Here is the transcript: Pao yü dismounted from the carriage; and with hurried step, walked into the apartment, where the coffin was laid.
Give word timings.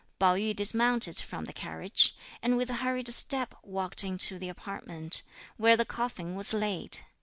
Pao 0.17 0.33
yü 0.33 0.55
dismounted 0.55 1.19
from 1.19 1.45
the 1.45 1.53
carriage; 1.53 2.15
and 2.41 2.57
with 2.57 2.71
hurried 2.71 3.13
step, 3.13 3.53
walked 3.61 4.03
into 4.03 4.39
the 4.39 4.49
apartment, 4.49 5.21
where 5.57 5.77
the 5.77 5.85
coffin 5.85 6.33
was 6.33 6.55
laid. 6.55 7.01